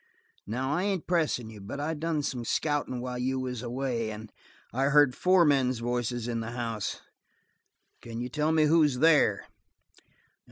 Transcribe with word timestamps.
Now, 0.47 0.73
I 0.73 0.81
ain't 0.81 1.05
pressin' 1.05 1.51
you, 1.51 1.61
but 1.61 1.79
I 1.79 1.93
done 1.93 2.23
some 2.23 2.43
scouting 2.43 3.01
while 3.01 3.19
you 3.19 3.39
was 3.39 3.61
away, 3.61 4.09
and 4.09 4.31
I 4.73 4.85
heard 4.85 5.15
four 5.15 5.45
men's 5.45 5.77
voices 5.77 6.27
in 6.27 6.39
the 6.39 6.53
house. 6.53 7.01
Can 8.01 8.19
you 8.19 8.27
tell 8.27 8.51
me 8.51 8.63
who's 8.63 8.97
there?" 8.97 9.45